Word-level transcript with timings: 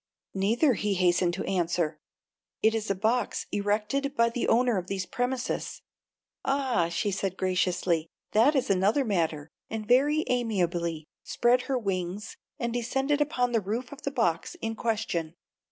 "Neither," 0.33 0.73
he 0.73 0.95
hastened 0.95 1.35
to 1.35 1.43
answer; 1.43 1.99
"it 2.63 2.73
is 2.73 2.89
a 2.89 2.95
box 2.95 3.45
erected 3.51 4.15
by 4.17 4.29
the 4.29 4.47
owner 4.47 4.79
of 4.79 4.87
these 4.87 5.05
premises." 5.05 5.83
"Ah," 6.43 6.85
said 6.89 6.93
she, 7.33 7.37
graciously, 7.37 8.07
"that 8.31 8.55
is 8.55 8.71
another 8.71 9.05
matter," 9.05 9.51
and 9.69 9.87
very 9.87 10.23
amiably 10.25 11.05
spread 11.23 11.61
her 11.69 11.77
wings 11.77 12.35
and 12.57 12.73
descended 12.73 13.21
upon 13.21 13.51
the 13.51 13.61
roof 13.61 13.91
of 13.91 14.01
the 14.01 14.09
box 14.09 14.55
in 14.55 14.75
question. 14.75 15.35